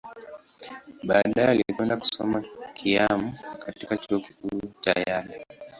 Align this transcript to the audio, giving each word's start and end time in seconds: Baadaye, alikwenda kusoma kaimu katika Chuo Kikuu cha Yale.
Baadaye, 1.03 1.47
alikwenda 1.65 1.97
kusoma 1.97 2.43
kaimu 2.73 3.33
katika 3.65 3.97
Chuo 3.97 4.19
Kikuu 4.19 4.61
cha 4.81 4.91
Yale. 5.07 5.45